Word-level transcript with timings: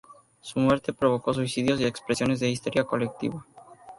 Su 0.39 0.59
muerte 0.59 0.93
provocó 0.93 1.31
suicidios 1.31 1.79
y 1.79 1.85
expresiones 1.85 2.39
de 2.39 2.49
histeria 2.49 2.85
colectiva. 2.85 3.45